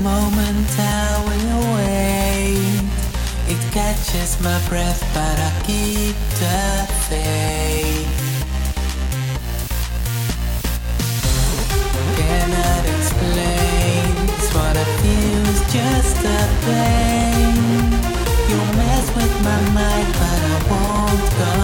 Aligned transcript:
moment 0.00 0.70
I 0.78 1.22
will 1.26 1.74
wait. 1.76 2.84
It 3.52 3.60
catches 3.72 4.40
my 4.40 4.58
breath, 4.68 5.02
but 5.14 5.38
I 5.38 5.50
keep 5.66 6.16
the 6.40 6.86
faith. 7.08 8.24
Cannot 12.16 12.84
explain. 12.96 14.04
It's 14.34 14.50
what 14.54 14.76
I 14.76 14.86
feel 15.00 15.42
is 15.52 15.60
just 15.72 16.18
a 16.24 16.42
pain. 16.64 17.54
You 18.50 18.58
mess 18.78 19.06
with 19.16 19.34
my 19.48 19.60
mind, 19.78 20.08
but 20.20 20.40
I 20.52 20.56
won't 20.70 21.24
complain. 21.38 21.63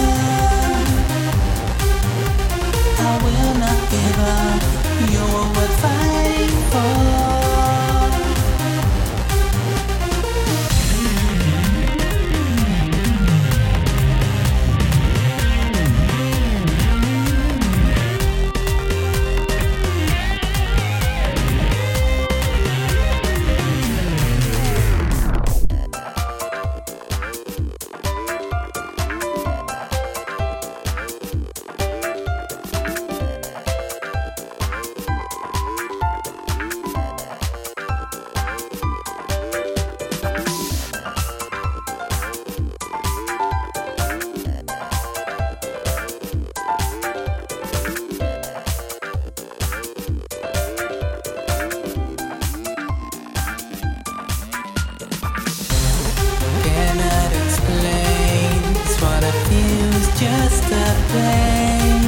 just 60.21 60.63
a 60.65 60.89
pain. 61.11 62.01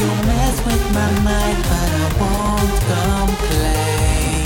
You 0.00 0.10
mess 0.28 0.56
with 0.66 0.84
my 0.92 1.10
mind, 1.28 1.58
but 1.70 1.90
I 2.02 2.08
won't 2.20 2.74
complain. 2.92 4.44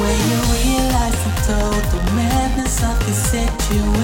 When 0.00 0.18
you 0.30 0.40
realize 0.58 1.18
the 1.26 1.34
total 1.46 2.02
madness 2.18 2.76
of 2.82 2.96
the 3.06 3.14
situation, 3.32 4.03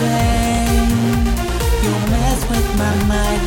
pain. 0.00 1.26
You 1.84 1.94
mess 2.12 2.40
with 2.50 2.68
my 2.82 2.94
mind, 3.12 3.37